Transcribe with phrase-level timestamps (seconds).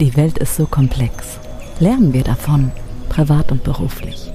[0.00, 1.38] Die Welt ist so komplex.
[1.78, 2.72] Lernen wir davon,
[3.10, 4.32] privat und beruflich.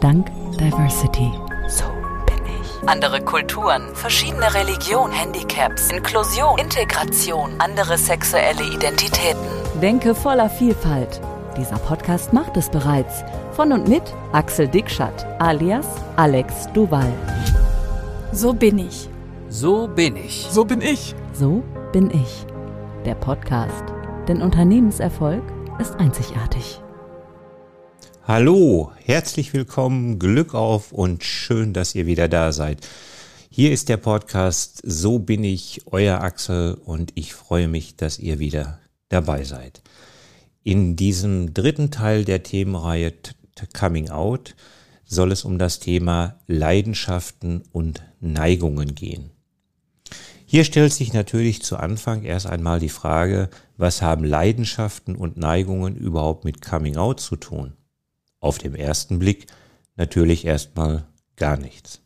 [0.00, 0.26] Dank
[0.58, 1.30] Diversity.
[1.68, 1.84] So
[2.26, 2.88] bin ich.
[2.88, 9.46] Andere Kulturen, verschiedene Religionen, Handicaps, Inklusion, Integration, andere sexuelle Identitäten.
[9.80, 11.20] Denke voller Vielfalt.
[11.56, 13.22] Dieser Podcast macht es bereits.
[13.52, 14.02] Von und mit
[14.32, 15.86] Axel Dickschat, alias
[16.16, 17.12] Alex Duval.
[18.32, 19.08] So bin ich.
[19.48, 20.48] So bin ich.
[20.50, 21.14] So bin ich.
[21.32, 21.62] So
[21.92, 22.46] bin ich.
[23.04, 23.93] Der Podcast.
[24.28, 25.42] Denn Unternehmenserfolg
[25.78, 26.80] ist einzigartig.
[28.26, 32.88] Hallo, herzlich willkommen, Glück auf und schön, dass ihr wieder da seid.
[33.50, 38.38] Hier ist der Podcast So bin ich, euer Axel und ich freue mich, dass ihr
[38.38, 38.78] wieder
[39.10, 39.82] dabei seid.
[40.62, 43.12] In diesem dritten Teil der Themenreihe
[43.78, 44.56] Coming Out
[45.04, 49.32] soll es um das Thema Leidenschaften und Neigungen gehen.
[50.46, 55.96] Hier stellt sich natürlich zu Anfang erst einmal die Frage, was haben Leidenschaften und Neigungen
[55.96, 57.72] überhaupt mit Coming Out zu tun?
[58.40, 59.46] Auf dem ersten Blick
[59.96, 62.00] natürlich erstmal gar nichts.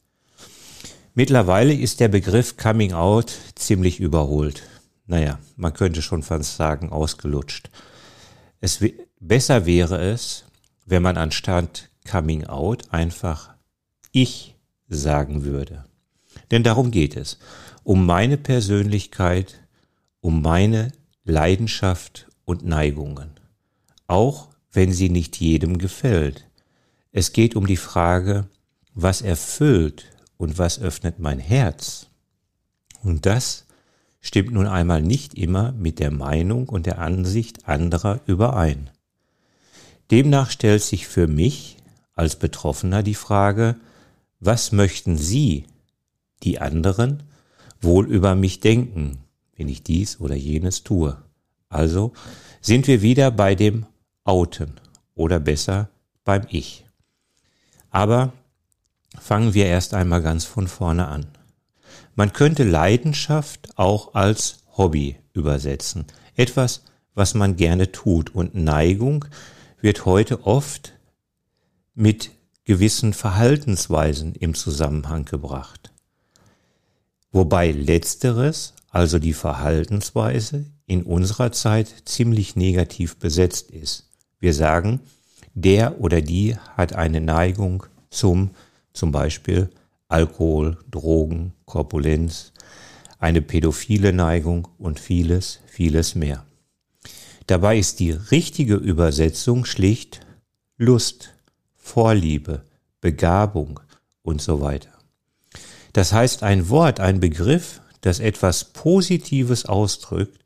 [1.14, 4.62] Mittlerweile ist der Begriff Coming Out ziemlich überholt.
[5.06, 7.70] Naja, man könnte schon fast sagen, ausgelutscht.
[8.60, 8.84] Es
[9.18, 10.44] besser wäre es,
[10.86, 13.50] wenn man anstatt Coming Out einfach
[14.12, 14.54] ich
[14.88, 15.84] sagen würde.
[16.50, 17.38] Denn darum geht es.
[17.82, 19.60] Um meine Persönlichkeit,
[20.20, 20.92] um meine
[21.28, 23.30] Leidenschaft und Neigungen.
[24.06, 26.46] Auch wenn sie nicht jedem gefällt.
[27.12, 28.48] Es geht um die Frage,
[28.94, 30.06] was erfüllt
[30.38, 32.06] und was öffnet mein Herz.
[33.02, 33.66] Und das
[34.20, 38.90] stimmt nun einmal nicht immer mit der Meinung und der Ansicht anderer überein.
[40.10, 41.76] Demnach stellt sich für mich
[42.14, 43.76] als Betroffener die Frage,
[44.40, 45.66] was möchten Sie,
[46.42, 47.22] die anderen,
[47.80, 49.18] wohl über mich denken,
[49.58, 51.22] wenn ich dies oder jenes tue?
[51.68, 52.14] Also
[52.62, 53.84] sind wir wieder bei dem
[54.24, 54.80] Outen
[55.14, 55.90] oder besser
[56.24, 56.86] beim Ich.
[57.90, 58.32] Aber
[59.18, 61.26] fangen wir erst einmal ganz von vorne an.
[62.14, 66.06] Man könnte Leidenschaft auch als Hobby übersetzen.
[66.34, 66.82] Etwas,
[67.14, 68.34] was man gerne tut.
[68.34, 69.24] Und Neigung
[69.80, 70.94] wird heute oft
[71.94, 72.30] mit
[72.64, 75.92] gewissen Verhaltensweisen im Zusammenhang gebracht.
[77.32, 84.08] Wobei letzteres, also die Verhaltensweise, in unserer Zeit ziemlich negativ besetzt ist.
[84.40, 85.00] Wir sagen,
[85.54, 88.50] der oder die hat eine Neigung zum
[88.98, 89.70] zum Beispiel
[90.08, 92.52] Alkohol, Drogen, Korpulenz,
[93.18, 96.44] eine pädophile Neigung und vieles, vieles mehr.
[97.46, 100.20] Dabei ist die richtige Übersetzung schlicht
[100.76, 101.30] Lust,
[101.76, 102.64] Vorliebe,
[103.00, 103.80] Begabung
[104.22, 104.90] und so weiter.
[105.92, 110.38] Das heißt ein Wort, ein Begriff, das etwas Positives ausdrückt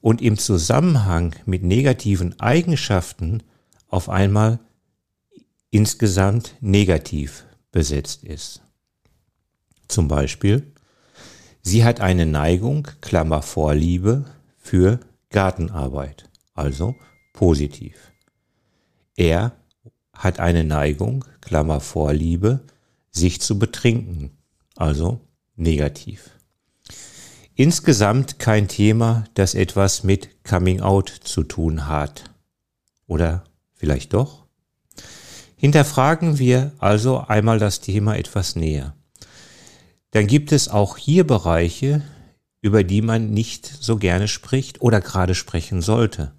[0.00, 3.42] und im Zusammenhang mit negativen Eigenschaften
[3.88, 4.58] auf einmal
[5.70, 8.62] insgesamt negativ besetzt ist.
[9.88, 10.72] Zum Beispiel,
[11.62, 14.24] sie hat eine Neigung, Klammer Vorliebe,
[14.58, 15.00] für
[15.30, 16.94] Gartenarbeit, also
[17.32, 18.12] positiv.
[19.16, 19.56] Er
[20.12, 22.60] hat eine Neigung, Klammer Vorliebe,
[23.10, 24.36] sich zu betrinken,
[24.76, 25.20] also
[25.56, 26.30] negativ.
[27.56, 32.24] Insgesamt kein Thema, das etwas mit Coming Out zu tun hat.
[33.06, 33.44] Oder
[33.74, 34.46] vielleicht doch?
[35.54, 38.96] Hinterfragen wir also einmal das Thema etwas näher.
[40.10, 42.02] Dann gibt es auch hier Bereiche,
[42.60, 46.32] über die man nicht so gerne spricht oder gerade sprechen sollte.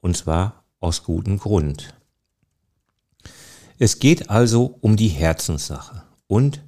[0.00, 1.94] Und zwar aus gutem Grund.
[3.78, 6.64] Es geht also um die Herzenssache und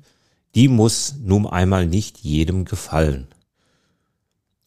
[0.54, 3.33] die muss nun einmal nicht jedem gefallen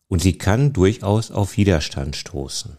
[0.08, 2.78] und sie kann durchaus auf Widerstand stoßen.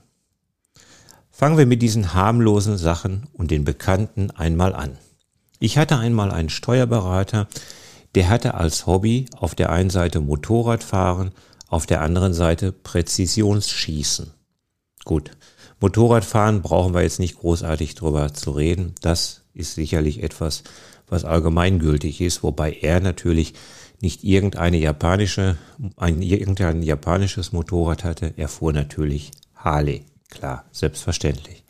[1.30, 4.98] Fangen wir mit diesen harmlosen Sachen und den Bekannten einmal an.
[5.60, 7.48] Ich hatte einmal einen Steuerberater,
[8.14, 11.32] der hatte als Hobby auf der einen Seite Motorradfahren,
[11.68, 14.32] auf der anderen Seite Präzisionsschießen.
[15.04, 15.30] Gut,
[15.80, 18.94] Motorradfahren brauchen wir jetzt nicht großartig drüber zu reden.
[19.00, 20.64] Das ist sicherlich etwas,
[21.10, 23.54] was allgemeingültig ist, wobei er natürlich
[24.00, 25.56] nicht irgendeine japanische,
[25.96, 28.32] ein irgendein japanisches Motorrad hatte.
[28.36, 30.04] Er fuhr natürlich Harley.
[30.30, 31.64] Klar, selbstverständlich.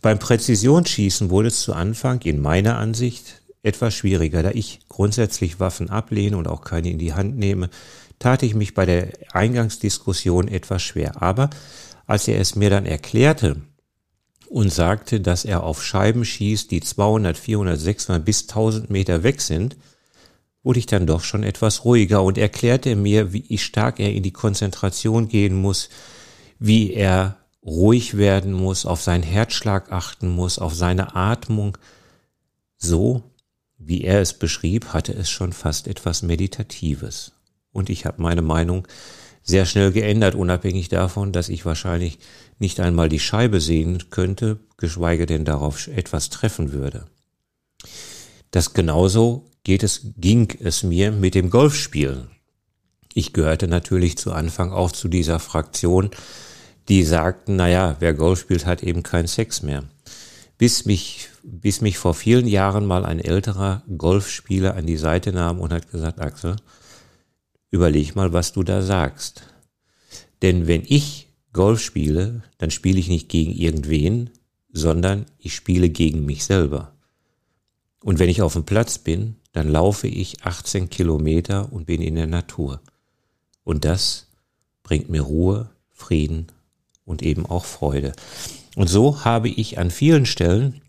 [0.00, 5.90] Beim Präzisionsschießen wurde es zu Anfang in meiner Ansicht etwas schwieriger, da ich grundsätzlich Waffen
[5.90, 7.68] ablehne und auch keine in die Hand nehme,
[8.18, 11.20] tat ich mich bei der Eingangsdiskussion etwas schwer.
[11.20, 11.50] Aber
[12.06, 13.56] als er es mir dann erklärte
[14.48, 19.40] und sagte, dass er auf Scheiben schießt, die 200, 400, 600 bis 1000 Meter weg
[19.40, 19.76] sind,
[20.62, 24.32] wurde ich dann doch schon etwas ruhiger und erklärte mir, wie stark er in die
[24.32, 25.88] Konzentration gehen muss,
[26.58, 31.78] wie er ruhig werden muss, auf seinen Herzschlag achten muss, auf seine Atmung.
[32.76, 33.22] So,
[33.78, 37.32] wie er es beschrieb, hatte es schon fast etwas Meditatives.
[37.72, 38.86] Und ich habe meine Meinung
[39.46, 42.18] sehr schnell geändert, unabhängig davon, dass ich wahrscheinlich
[42.58, 47.06] nicht einmal die Scheibe sehen könnte, geschweige denn darauf etwas treffen würde.
[48.50, 52.28] Das genauso geht es, ging es mir mit dem Golfspielen.
[53.14, 56.10] Ich gehörte natürlich zu Anfang auch zu dieser Fraktion,
[56.88, 59.84] die sagten, naja, wer Golf spielt, hat eben keinen Sex mehr.
[60.58, 65.60] Bis mich, bis mich vor vielen Jahren mal ein älterer Golfspieler an die Seite nahm
[65.60, 66.56] und hat gesagt, Axel,
[67.70, 69.42] überleg mal, was du da sagst.
[70.42, 74.30] Denn wenn ich Golf spiele, dann spiele ich nicht gegen irgendwen,
[74.72, 76.92] sondern ich spiele gegen mich selber.
[78.02, 82.14] Und wenn ich auf dem Platz bin, dann laufe ich 18 Kilometer und bin in
[82.14, 82.80] der Natur.
[83.64, 84.26] Und das
[84.82, 86.48] bringt mir Ruhe, Frieden
[87.04, 88.12] und eben auch Freude.
[88.76, 90.82] Und so habe ich an vielen Stellen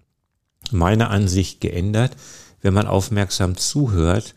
[0.71, 2.17] meine Ansicht geändert,
[2.61, 4.35] wenn man aufmerksam zuhört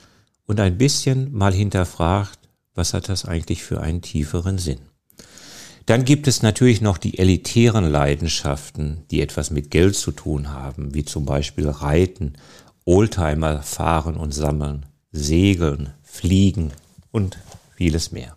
[0.51, 2.41] und ein bisschen mal hinterfragt,
[2.75, 4.81] was hat das eigentlich für einen tieferen Sinn.
[5.87, 10.93] Dann gibt es natürlich noch die elitären Leidenschaften, die etwas mit Geld zu tun haben,
[10.93, 12.33] wie zum Beispiel Reiten,
[12.85, 16.73] Oldtimer fahren und sammeln, segeln, fliegen
[17.13, 17.39] und
[17.77, 18.35] vieles mehr.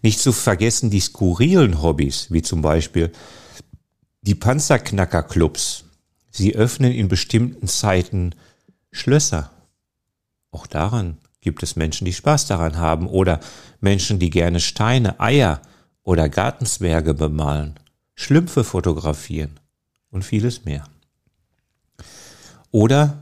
[0.00, 3.12] Nicht zu vergessen die skurrilen Hobbys, wie zum Beispiel
[4.22, 5.84] die Panzerknackerclubs.
[6.30, 8.34] Sie öffnen in bestimmten Zeiten
[8.90, 9.50] Schlösser.
[10.50, 13.38] Auch daran gibt es Menschen, die Spaß daran haben oder
[13.80, 15.62] Menschen, die gerne Steine, Eier
[16.02, 17.78] oder Gartenzwerge bemalen,
[18.16, 19.60] Schlümpfe fotografieren
[20.10, 20.88] und vieles mehr.
[22.72, 23.18] Oder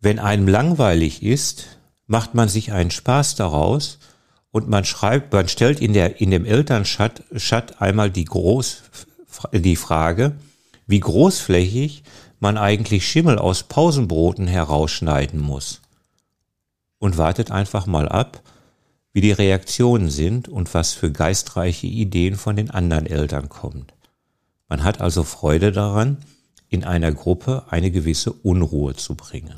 [0.00, 1.76] wenn einem langweilig ist,
[2.06, 3.98] macht man sich einen Spaß daraus
[4.50, 8.82] und man schreibt, man stellt in der, in dem Elternchat, Chat einmal die groß,
[9.52, 10.32] die Frage,
[10.86, 12.02] wie großflächig
[12.38, 15.82] man eigentlich Schimmel aus Pausenbroten herausschneiden muss.
[17.00, 18.42] Und wartet einfach mal ab,
[19.12, 23.92] wie die Reaktionen sind und was für geistreiche Ideen von den anderen Eltern kommt.
[24.68, 26.18] Man hat also Freude daran,
[26.68, 29.56] in einer Gruppe eine gewisse Unruhe zu bringen.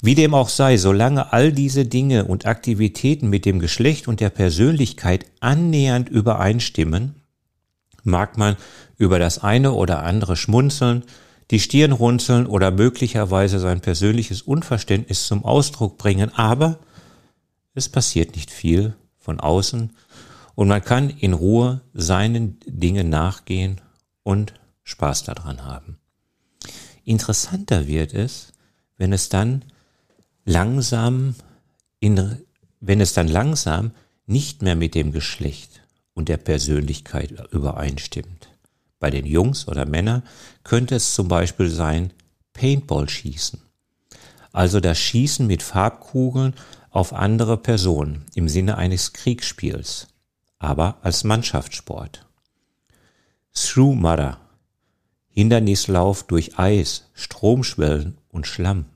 [0.00, 4.30] Wie dem auch sei, solange all diese Dinge und Aktivitäten mit dem Geschlecht und der
[4.30, 7.16] Persönlichkeit annähernd übereinstimmen,
[8.04, 8.56] mag man
[8.96, 11.02] über das eine oder andere schmunzeln,
[11.50, 16.78] die Stirn runzeln oder möglicherweise sein persönliches Unverständnis zum Ausdruck bringen, aber
[17.74, 19.92] es passiert nicht viel von außen
[20.54, 23.80] und man kann in Ruhe seinen Dingen nachgehen
[24.24, 25.98] und Spaß daran haben.
[27.04, 28.52] Interessanter wird es,
[28.96, 29.64] wenn es dann
[30.44, 31.34] langsam
[32.00, 32.38] in,
[32.80, 33.92] wenn es dann langsam
[34.26, 35.80] nicht mehr mit dem Geschlecht
[36.14, 38.47] und der Persönlichkeit übereinstimmt.
[39.00, 40.22] Bei den Jungs oder Männern
[40.64, 42.12] könnte es zum Beispiel sein
[42.52, 43.60] Paintball-Schießen.
[44.52, 46.54] Also das Schießen mit Farbkugeln
[46.90, 50.08] auf andere Personen im Sinne eines Kriegsspiels,
[50.58, 52.26] aber als Mannschaftssport.
[53.54, 54.38] Through Mudder.
[55.28, 58.86] Hindernislauf durch Eis, Stromschwellen und Schlamm.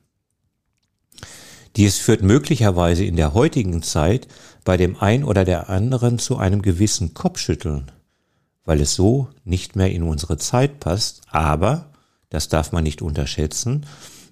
[1.77, 4.27] Dies führt möglicherweise in der heutigen Zeit
[4.65, 7.91] bei dem ein oder der anderen zu einem gewissen Kopfschütteln,
[8.65, 11.93] weil es so nicht mehr in unsere Zeit passt, aber,
[12.31, 13.87] das darf man nicht unterschätzen,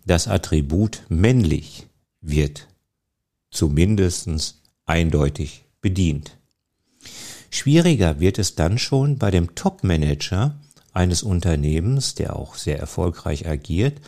[0.07, 1.87] das Attribut männlich
[2.21, 2.69] wird
[3.51, 6.37] zumindestens eindeutig bedient.
[7.51, 10.59] Schwieriger wird es dann schon bei dem Top-Manager
[10.93, 14.01] eines Unternehmens, der auch sehr erfolgreich agiert,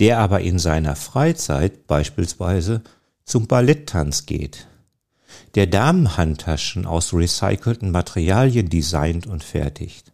[0.00, 2.82] der aber in seiner Freizeit beispielsweise
[3.24, 4.66] zum Balletttanz geht,
[5.54, 10.12] der Damenhandtaschen aus recycelten Materialien designt und fertigt,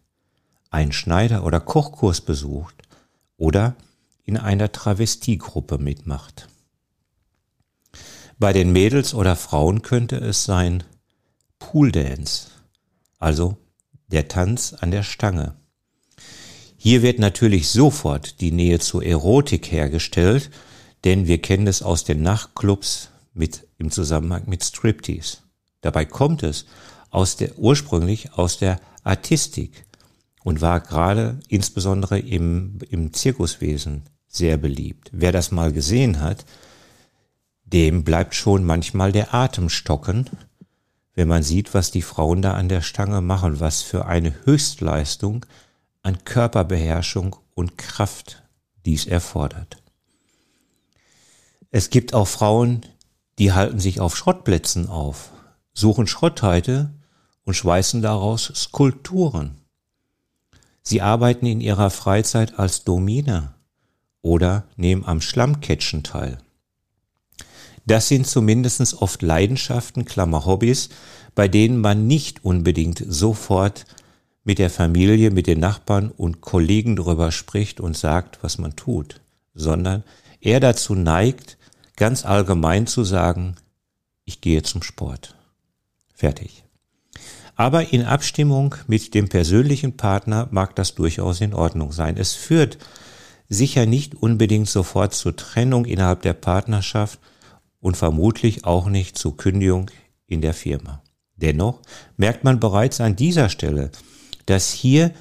[0.69, 2.75] einen Schneider- oder Kochkurs besucht
[3.37, 3.75] oder
[4.23, 6.47] in einer Travestiegruppe mitmacht.
[8.39, 10.83] Bei den Mädels oder Frauen könnte es sein
[11.59, 12.47] Pooldance,
[13.19, 13.57] also
[14.07, 15.55] der Tanz an der Stange.
[16.77, 20.49] Hier wird natürlich sofort die Nähe zur Erotik hergestellt,
[21.05, 25.37] denn wir kennen es aus den Nachtclubs mit, im Zusammenhang mit Striptease.
[25.81, 26.65] Dabei kommt es
[27.09, 29.85] aus der, ursprünglich aus der Artistik
[30.43, 35.09] und war gerade insbesondere im, im Zirkuswesen sehr beliebt.
[35.13, 36.45] Wer das mal gesehen hat,
[37.65, 40.29] dem bleibt schon manchmal der Atem stocken,
[41.15, 45.45] wenn man sieht, was die Frauen da an der Stange machen, was für eine Höchstleistung
[46.01, 48.43] an Körperbeherrschung und Kraft
[48.85, 49.77] dies erfordert.
[51.71, 52.85] Es gibt auch Frauen,
[53.39, 55.31] die halten sich auf Schrottplätzen auf,
[55.73, 56.93] suchen Schrottteite
[57.45, 59.57] und schweißen daraus Skulpturen.
[60.81, 63.55] Sie arbeiten in ihrer Freizeit als Dominer
[64.21, 66.37] oder nehmen am Schlammcatchen teil.
[67.85, 70.89] Das sind zumindest oft Leidenschaften, Klammer Hobbys,
[71.35, 73.85] bei denen man nicht unbedingt sofort
[74.43, 79.21] mit der Familie, mit den Nachbarn und Kollegen darüber spricht und sagt, was man tut,
[79.53, 80.03] sondern
[80.39, 81.57] er dazu neigt,
[82.03, 83.55] ganz allgemein zu sagen,
[84.25, 85.37] ich gehe zum Sport.
[86.13, 86.65] Fertig.
[87.55, 92.17] Aber in Abstimmung mit dem persönlichen Partner mag das durchaus in Ordnung sein.
[92.17, 92.77] Es führt
[93.47, 97.19] sicher nicht unbedingt sofort zur Trennung innerhalb der Partnerschaft
[97.79, 99.89] und vermutlich auch nicht zur Kündigung
[100.27, 101.01] in der Firma.
[101.37, 101.79] Dennoch
[102.17, 103.91] merkt man bereits an dieser Stelle,
[104.45, 105.11] dass hier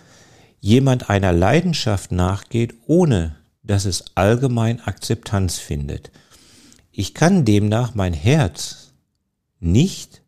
[0.58, 6.10] jemand einer Leidenschaft nachgeht, ohne dass es allgemein Akzeptanz findet.
[6.94, 8.92] Ich kann demnach mein Herz
[9.60, 10.22] nicht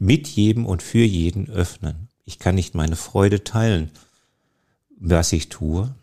[0.00, 2.08] mit jedem und für jeden öffnen.
[2.24, 3.92] Ich kann nicht meine Freude teilen,
[4.98, 5.94] was ich tue.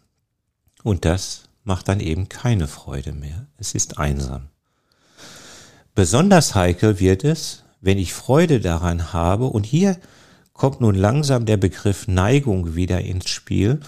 [0.84, 3.48] Und das macht dann eben keine Freude mehr.
[3.58, 4.48] Es ist einsam.
[5.96, 10.00] Besonders heikel wird es, wenn ich Freude daran habe, und hier
[10.54, 13.82] kommt nun langsam der Begriff Neigung wieder ins Spiel,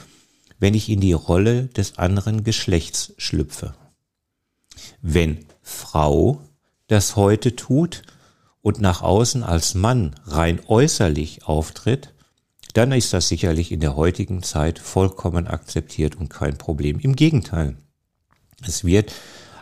[0.60, 3.76] wenn ich in die Rolle des anderen Geschlechts schlüpfe.
[5.02, 6.42] Wenn Frau
[6.88, 8.04] das heute tut
[8.62, 12.14] und nach außen als Mann rein äußerlich auftritt,
[12.74, 17.00] dann ist das sicherlich in der heutigen Zeit vollkommen akzeptiert und kein Problem.
[17.00, 17.78] Im Gegenteil,
[18.66, 19.14] es wird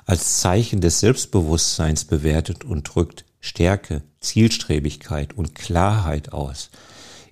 [0.06, 6.70] als Zeichen des Selbstbewusstseins bewertet und drückt Stärke, Zielstrebigkeit und Klarheit aus.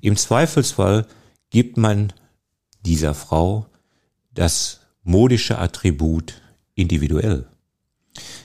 [0.01, 1.07] Im Zweifelsfall
[1.49, 2.13] gibt man
[2.85, 3.67] dieser Frau
[4.33, 6.41] das modische Attribut
[6.75, 7.47] individuell.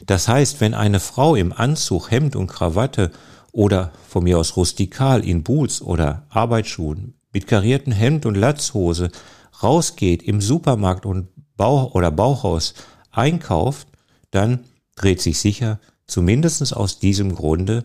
[0.06, 3.11] Das heißt, wenn eine Frau im Anzug, Hemd und Krawatte
[3.52, 9.11] oder von mir aus rustikal in Boots oder Arbeitsschuhen mit karierten Hemd und Latzhose
[9.62, 12.75] rausgeht im Supermarkt und Bauch oder Bauchhaus
[13.11, 13.88] einkauft,
[14.30, 14.61] dann
[14.96, 17.84] dreht sich sicher zumindest aus diesem Grunde,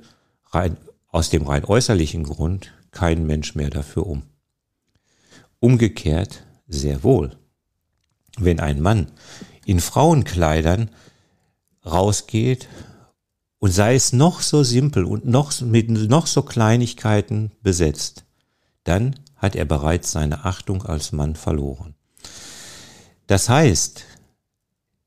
[0.52, 4.24] rein, aus dem rein äußerlichen Grund, kein Mensch mehr dafür um.
[5.60, 7.38] Umgekehrt sehr wohl.
[8.38, 9.08] Wenn ein Mann
[9.66, 10.90] in Frauenkleidern
[11.86, 12.68] rausgeht
[13.60, 18.26] und sei es noch so simpel und noch mit noch so Kleinigkeiten besetzt,
[18.84, 21.96] dann hat er bereits seine Achtung als Mann verloren.
[23.28, 24.06] Das heißt,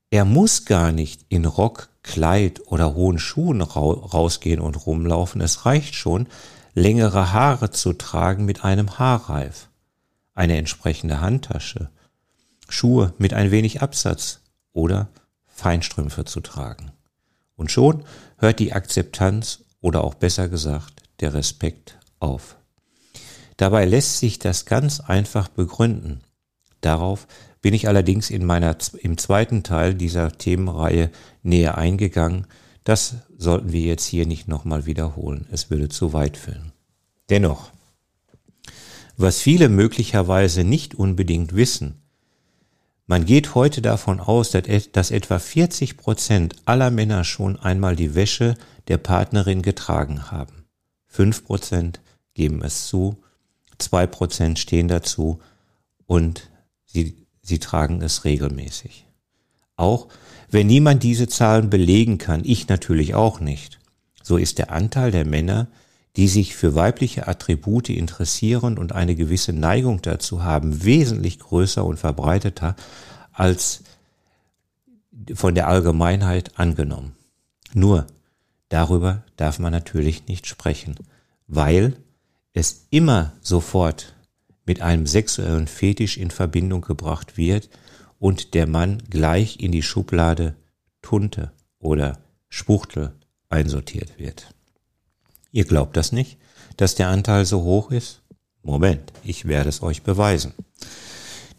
[0.09, 5.41] er muss gar nicht in Rock, Kleid oder hohen Schuhen rausgehen und rumlaufen.
[5.41, 6.27] Es reicht schon,
[6.73, 9.69] längere Haare zu tragen mit einem Haarreif,
[10.33, 11.89] eine entsprechende Handtasche,
[12.67, 14.41] Schuhe mit ein wenig Absatz
[14.73, 15.07] oder
[15.53, 16.91] Feinstrümpfe zu tragen.
[17.55, 18.03] Und schon
[18.37, 22.57] hört die Akzeptanz oder auch besser gesagt der Respekt auf.
[23.57, 26.21] Dabei lässt sich das ganz einfach begründen.
[26.81, 27.27] Darauf
[27.61, 31.11] bin ich allerdings in meiner, im zweiten Teil dieser Themenreihe
[31.43, 32.47] näher eingegangen,
[32.83, 35.47] das sollten wir jetzt hier nicht nochmal wiederholen.
[35.51, 36.73] Es würde zu weit führen.
[37.29, 37.71] Dennoch,
[39.15, 42.02] was viele möglicherweise nicht unbedingt wissen,
[43.13, 48.55] man geht heute davon aus, dass etwa 40 Prozent aller Männer schon einmal die Wäsche
[48.87, 50.65] der Partnerin getragen haben.
[51.05, 52.01] Fünf Prozent
[52.33, 53.21] geben es zu,
[53.77, 55.39] zwei Prozent stehen dazu
[56.07, 56.49] und
[56.87, 59.05] sie, sie tragen es regelmäßig.
[59.75, 60.07] Auch
[60.49, 63.77] wenn niemand diese Zahlen belegen kann, ich natürlich auch nicht,
[64.23, 65.67] so ist der Anteil der Männer,
[66.15, 71.97] die sich für weibliche Attribute interessieren und eine gewisse Neigung dazu haben, wesentlich größer und
[71.97, 72.75] verbreiteter
[73.31, 73.83] als
[75.33, 77.15] von der Allgemeinheit angenommen.
[77.73, 78.05] Nur
[78.69, 80.95] darüber darf man natürlich nicht sprechen,
[81.47, 81.95] weil
[82.53, 84.13] es immer sofort
[84.65, 87.69] mit einem sexuellen Fetisch in Verbindung gebracht wird
[88.19, 90.55] und der Mann gleich in die Schublade
[91.01, 93.13] Tunte oder Spuchtel
[93.49, 94.53] einsortiert wird.
[95.53, 96.37] Ihr glaubt das nicht,
[96.75, 98.21] dass der Anteil so hoch ist?
[98.63, 100.53] Moment, ich werde es euch beweisen.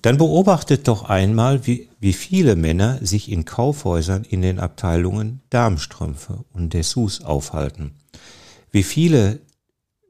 [0.02, 6.44] Dann beobachtet doch einmal, wie, wie viele Männer sich in Kaufhäusern in den Abteilungen Darmstrümpfe
[6.52, 7.92] und Dessous aufhalten.
[8.70, 9.40] Wie viele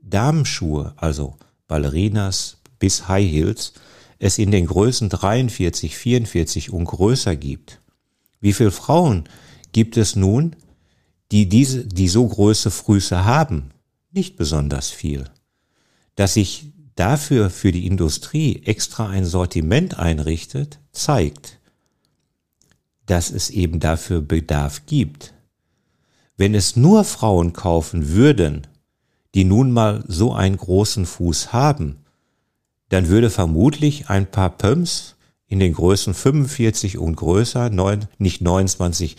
[0.03, 1.37] Damenschuhe, also
[1.69, 3.75] Ballerinas bis High Heels,
[4.19, 7.81] es in den Größen 43, 44 und größer gibt.
[8.41, 9.25] Wie viele Frauen
[9.73, 10.57] gibt es nun,
[11.35, 13.73] die diese, die so große Früße haben?
[14.13, 15.25] Nicht besonders viel.
[16.15, 21.59] Dass sich dafür für die Industrie extra ein Sortiment einrichtet, zeigt,
[23.07, 25.35] dass es eben dafür Bedarf gibt.
[26.37, 28.69] Wenn es nur Frauen kaufen würden,
[29.35, 32.05] die nun mal so einen großen Fuß haben,
[32.91, 35.17] dann würde vermutlich ein paar Pumps
[35.49, 39.17] in den Größen 45 und größer neun, nicht 29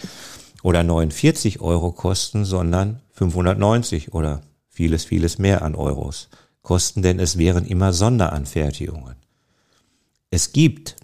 [0.65, 6.27] oder 49 Euro kosten, sondern 590 oder vieles, vieles mehr an Euros
[6.63, 9.15] kosten, denn es wären immer Sonderanfertigungen.
[10.31, 10.95] Es gibt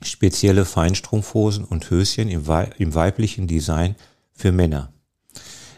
[0.00, 2.44] spezielle Feinstrumpfhosen und Höschen im,
[2.78, 3.96] im weiblichen Design
[4.32, 4.92] für Männer.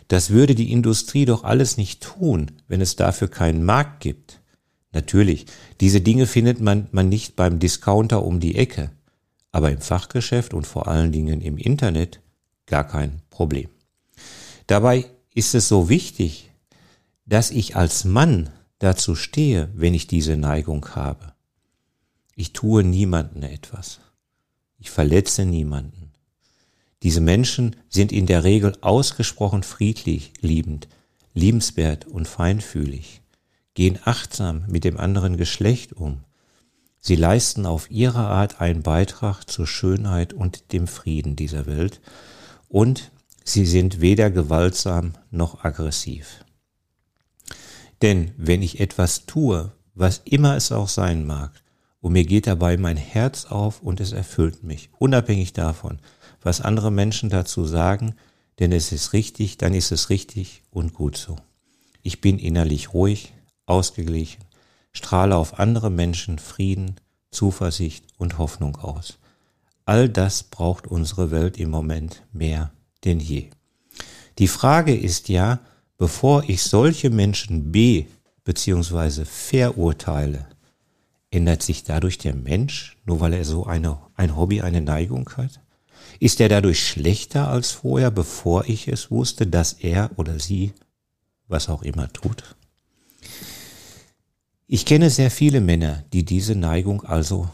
[0.08, 4.42] Das würde die Industrie doch alles nicht tun, wenn es dafür keinen Markt gibt.
[4.92, 5.46] Natürlich,
[5.80, 8.90] diese Dinge findet man, man nicht beim Discounter um die Ecke,
[9.52, 12.20] aber im Fachgeschäft und vor allen Dingen im Internet
[12.66, 13.68] gar kein Problem.
[14.66, 16.50] Dabei ist es so wichtig,
[17.24, 21.32] dass ich als Mann dazu stehe, wenn ich diese Neigung habe.
[22.34, 24.00] Ich tue niemanden etwas.
[24.78, 26.12] Ich verletze niemanden.
[27.02, 30.88] Diese Menschen sind in der Regel ausgesprochen friedlich, liebend,
[31.34, 33.22] liebenswert und feinfühlig,
[33.74, 36.20] gehen achtsam mit dem anderen Geschlecht um.
[36.98, 42.00] Sie leisten auf ihre Art einen Beitrag zur Schönheit und dem Frieden dieser Welt
[42.76, 43.10] und
[43.42, 46.44] sie sind weder gewaltsam noch aggressiv.
[48.02, 51.52] Denn wenn ich etwas tue, was immer es auch sein mag,
[52.00, 56.00] und mir geht dabei mein Herz auf und es erfüllt mich, unabhängig davon,
[56.42, 58.14] was andere Menschen dazu sagen,
[58.58, 61.36] denn es ist richtig, dann ist es richtig und gut so.
[62.02, 63.32] Ich bin innerlich ruhig,
[63.64, 64.44] ausgeglichen,
[64.92, 66.96] strahle auf andere Menschen Frieden,
[67.30, 69.18] Zuversicht und Hoffnung aus.
[69.86, 72.72] All das braucht unsere Welt im Moment mehr
[73.04, 73.50] denn je.
[74.38, 75.60] Die Frage ist ja,
[75.96, 78.06] bevor ich solche Menschen be-
[78.44, 79.24] bzw.
[79.24, 80.46] verurteile,
[81.30, 85.60] ändert sich dadurch der Mensch, nur weil er so eine, ein Hobby, eine Neigung hat?
[86.18, 90.72] Ist er dadurch schlechter als vorher, bevor ich es wusste, dass er oder sie
[91.46, 92.56] was auch immer tut?
[94.66, 97.48] Ich kenne sehr viele Männer, die diese Neigung also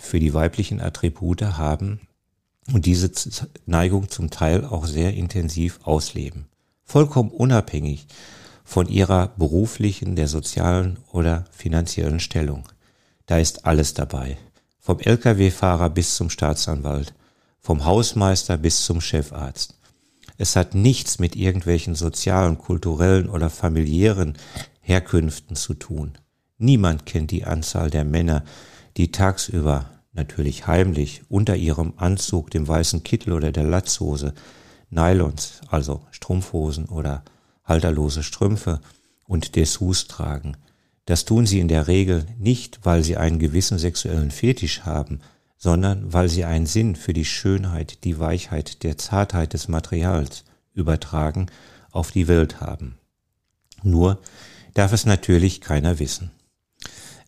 [0.00, 2.00] für die weiblichen Attribute haben
[2.72, 3.10] und diese
[3.66, 6.46] Neigung zum Teil auch sehr intensiv ausleben
[6.86, 8.06] vollkommen unabhängig
[8.64, 12.68] von ihrer beruflichen, der sozialen oder finanziellen Stellung.
[13.26, 14.38] Da ist alles dabei.
[14.78, 17.12] Vom Lkw-Fahrer bis zum Staatsanwalt,
[17.60, 19.74] vom Hausmeister bis zum Chefarzt.
[20.38, 24.36] Es hat nichts mit irgendwelchen sozialen, kulturellen oder familiären
[24.80, 26.18] Herkünften zu tun.
[26.58, 28.44] Niemand kennt die Anzahl der Männer,
[28.96, 34.34] die tagsüber, natürlich heimlich, unter ihrem Anzug, dem weißen Kittel oder der Latzhose
[34.90, 37.22] Nylons, also Strumpfhosen oder
[37.64, 38.80] halterlose Strümpfe
[39.26, 40.56] und Dessous tragen.
[41.04, 45.20] Das tun sie in der Regel nicht, weil sie einen gewissen sexuellen Fetisch haben,
[45.56, 51.46] sondern weil sie einen Sinn für die Schönheit, die Weichheit, der Zartheit des Materials übertragen
[51.90, 52.98] auf die Welt haben.
[53.82, 54.20] Nur
[54.74, 56.30] darf es natürlich keiner wissen.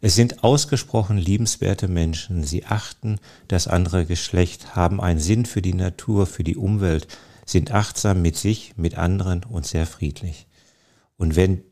[0.00, 5.74] Es sind ausgesprochen liebenswerte Menschen, sie achten das andere Geschlecht, haben einen Sinn für die
[5.74, 7.08] Natur, für die Umwelt,
[7.44, 10.46] sind achtsam mit sich, mit anderen und sehr friedlich.
[11.16, 11.62] Und wenn,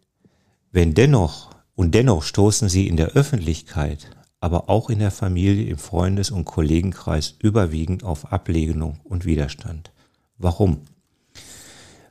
[0.73, 4.11] wenn dennoch, und dennoch stoßen sie in der Öffentlichkeit,
[4.41, 9.93] aber auch in der Familie, im Freundes- und Kollegenkreis überwiegend auf Ablehnung und Widerstand.
[10.37, 10.81] Warum?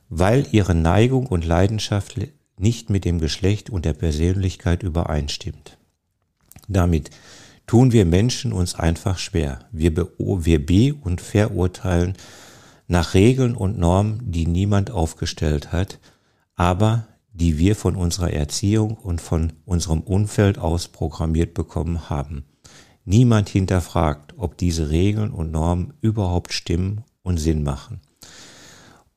[0.08, 2.18] Weil ihre Neigung und Leidenschaft
[2.56, 5.76] nicht mit dem Geschlecht und der Persönlichkeit übereinstimmt.
[6.68, 7.10] Damit
[7.66, 9.60] tun wir Menschen uns einfach schwer.
[9.72, 12.14] Wir, be wir be- und verurteilen
[12.88, 15.98] nach Regeln und Normen, die niemand aufgestellt hat,
[16.54, 22.44] aber die wir von unserer Erziehung und von unserem Umfeld aus programmiert bekommen haben.
[23.04, 28.00] Niemand hinterfragt, ob diese Regeln und Normen überhaupt stimmen und Sinn machen.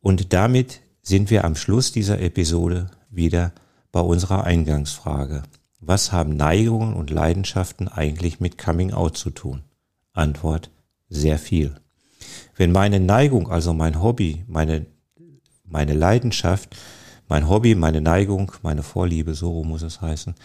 [0.01, 3.53] Und damit sind wir am Schluss dieser Episode wieder
[3.91, 5.43] bei unserer Eingangsfrage.
[5.79, 9.63] Was haben Neigungen und Leidenschaften eigentlich mit Coming Out zu tun?
[10.13, 10.71] Antwort,
[11.07, 11.75] sehr viel.
[12.55, 14.85] Wenn meine Neigung, also mein Hobby, meine,
[15.63, 16.75] meine Leidenschaft,
[17.29, 20.35] mein Hobby, meine Neigung, meine Vorliebe, so muss es heißen,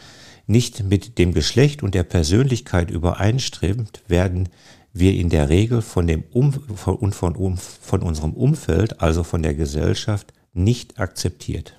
[0.46, 4.50] nicht mit dem Geschlecht und der Persönlichkeit übereinstimmt, werden
[4.92, 9.42] wir in der Regel von dem um von, von, um, von unserem Umfeld, also von
[9.42, 11.76] der Gesellschaft, nicht akzeptiert.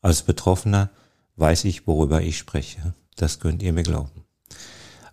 [0.00, 0.90] Als Betroffener
[1.36, 2.94] weiß ich, worüber ich spreche.
[3.16, 4.24] Das könnt ihr mir glauben.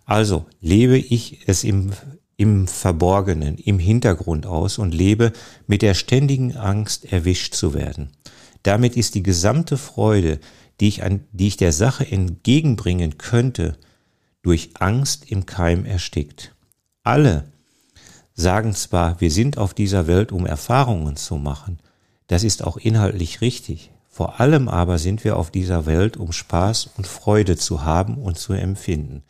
[0.04, 1.92] Also lebe ich es im,
[2.36, 5.32] im Verborgenen, im Hintergrund aus und lebe
[5.66, 8.10] mit der ständigen Angst, erwischt zu werden.
[8.62, 10.40] Damit ist die gesamte Freude,
[10.80, 13.78] die ich, an, die ich der Sache entgegenbringen könnte,
[14.42, 16.54] durch Angst im Keim erstickt.
[17.02, 17.52] Alle
[18.34, 21.78] sagen zwar, wir sind auf dieser Welt, um Erfahrungen zu machen,
[22.26, 26.90] das ist auch inhaltlich richtig, Vor allem aber sind wir auf dieser Welt, um Spaß
[26.96, 29.24] und Freude zu haben und zu empfinden.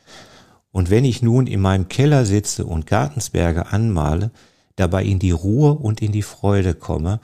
[0.72, 4.30] Und wenn ich nun in meinem Keller sitze und Gartensberge anmale,
[4.76, 7.20] dabei in die Ruhe und in die Freude komme,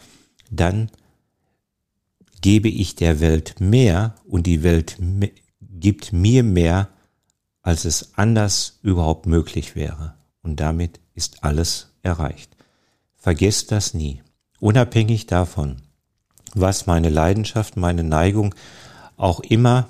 [0.51, 0.91] dann
[2.41, 4.97] gebe ich der Welt mehr und die Welt
[5.61, 6.89] gibt mir mehr,
[7.61, 10.15] als es anders überhaupt möglich wäre.
[10.43, 12.57] Und damit ist alles erreicht.
[13.19, 14.23] Vergesst das nie.
[14.61, 15.83] Unabhängig davon,
[16.55, 18.55] was meine Leidenschaft, meine Neigung
[19.17, 19.89] auch immer,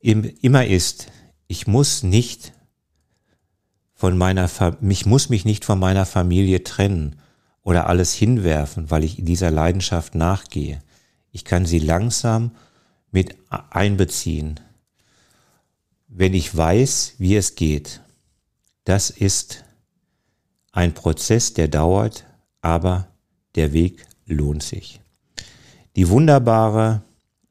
[0.00, 1.08] immer ist,
[1.46, 2.52] ich muss nicht
[3.94, 4.48] von meiner,
[4.80, 7.16] mich muss mich nicht von meiner Familie trennen
[7.62, 10.82] oder alles hinwerfen, weil ich dieser Leidenschaft nachgehe.
[11.30, 12.52] Ich kann sie langsam
[13.10, 14.58] mit einbeziehen,
[16.08, 18.00] wenn ich weiß, wie es geht.
[18.84, 19.64] Das ist
[20.72, 22.24] ein Prozess, der dauert,
[22.60, 23.08] aber
[23.54, 25.00] der Weg lohnt sich.
[25.96, 27.02] Die wunderbare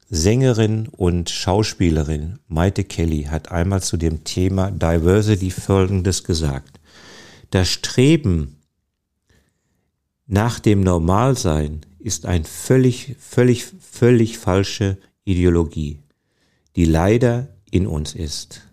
[0.10, 6.82] Sängerin und Schauspielerin Maite Kelly hat einmal zu dem Thema Diversity Folgendes gesagt.
[7.50, 8.58] Das Streben
[10.28, 16.00] nach dem Normalsein ist ein völlig, völlig, völlig falsche Ideologie,
[16.76, 18.68] die leider in uns ist.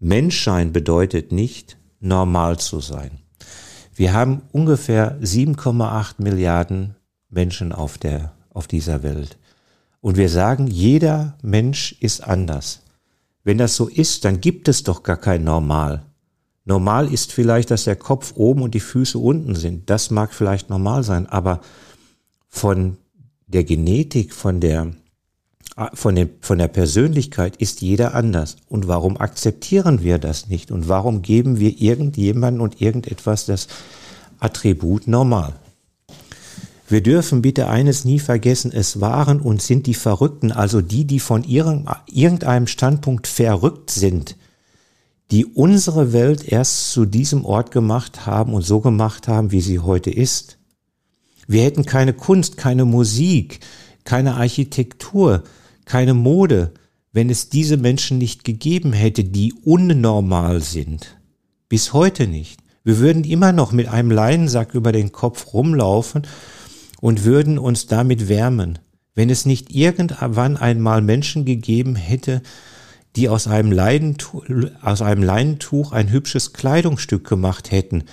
[0.00, 3.20] Menschsein bedeutet nicht, normal zu sein.
[3.94, 6.95] Wir haben ungefähr 7,8 Milliarden
[7.28, 9.38] Menschen auf der, auf dieser Welt.
[10.00, 12.82] Und wir sagen, jeder Mensch ist anders.
[13.44, 16.02] Wenn das so ist, dann gibt es doch gar kein Normal.
[16.64, 19.88] Normal ist vielleicht, dass der Kopf oben und die Füße unten sind.
[19.88, 21.60] Das mag vielleicht normal sein, aber
[22.48, 22.96] von
[23.46, 24.92] der Genetik, von der,
[25.94, 28.56] von, den, von der Persönlichkeit ist jeder anders.
[28.68, 30.72] Und warum akzeptieren wir das nicht?
[30.72, 33.68] Und warum geben wir irgendjemanden und irgendetwas das
[34.40, 35.54] Attribut normal?
[36.88, 41.18] Wir dürfen bitte eines nie vergessen, es waren und sind die Verrückten, also die, die
[41.18, 44.36] von irgendeinem Standpunkt verrückt sind,
[45.32, 49.80] die unsere Welt erst zu diesem Ort gemacht haben und so gemacht haben, wie sie
[49.80, 50.58] heute ist.
[51.48, 53.60] Wir hätten keine Kunst, keine Musik,
[54.04, 55.42] keine Architektur,
[55.86, 56.72] keine Mode,
[57.12, 61.18] wenn es diese Menschen nicht gegeben hätte, die unnormal sind.
[61.68, 62.60] Bis heute nicht.
[62.84, 66.22] Wir würden immer noch mit einem Leinensack über den Kopf rumlaufen
[67.00, 68.78] und würden uns damit wärmen,
[69.14, 72.42] wenn es nicht irgendwann einmal Menschen gegeben hätte,
[73.16, 74.44] die aus einem, Leinentuch,
[74.82, 78.04] aus einem Leinentuch ein hübsches Kleidungsstück gemacht hätten,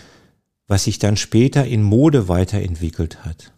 [0.68, 3.52] was sich dann später in Mode weiterentwickelt hat.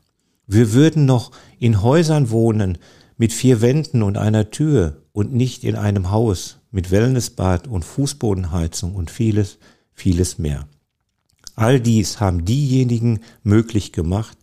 [0.48, 2.78] Wir würden noch in Häusern wohnen
[3.18, 8.96] mit vier Wänden und einer Tür und nicht in einem Haus mit Wellnessbad und Fußbodenheizung
[8.96, 9.60] und vieles,
[9.94, 10.68] vieles mehr.
[11.56, 14.38] All dies haben diejenigen möglich gemacht,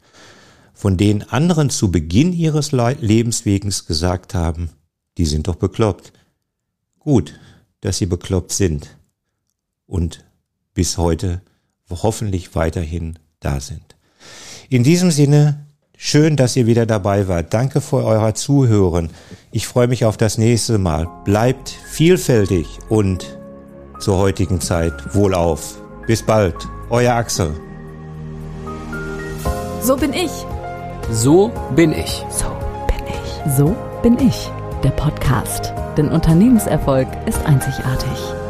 [0.82, 4.68] von denen anderen zu Beginn ihres Lebenswegens gesagt haben,
[5.16, 6.12] die sind doch bekloppt.
[6.98, 7.38] Gut,
[7.82, 8.88] dass sie bekloppt sind
[9.86, 10.24] und
[10.74, 11.40] bis heute
[11.88, 13.94] hoffentlich weiterhin da sind.
[14.70, 15.66] In diesem Sinne,
[15.96, 17.54] schön, dass ihr wieder dabei wart.
[17.54, 19.10] Danke für euer Zuhören.
[19.52, 21.08] Ich freue mich auf das nächste Mal.
[21.24, 23.38] Bleibt vielfältig und
[24.00, 25.80] zur heutigen Zeit wohlauf.
[26.08, 26.56] Bis bald,
[26.90, 27.54] euer Axel.
[29.80, 30.44] So bin ich.
[31.10, 32.24] So bin ich.
[32.30, 32.46] So
[32.86, 33.52] bin ich.
[33.56, 34.50] So bin ich.
[34.82, 35.72] Der Podcast.
[35.96, 38.41] Denn Unternehmenserfolg ist einzigartig.